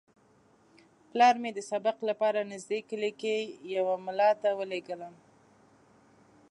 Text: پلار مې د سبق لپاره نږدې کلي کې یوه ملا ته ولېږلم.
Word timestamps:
پلار 1.09 1.35
مې 1.41 1.51
د 1.53 1.59
سبق 1.71 1.97
لپاره 2.09 2.49
نږدې 2.51 2.79
کلي 2.89 3.11
کې 3.21 3.35
یوه 3.75 3.95
ملا 4.05 4.31
ته 4.41 4.49
ولېږلم. 4.59 5.13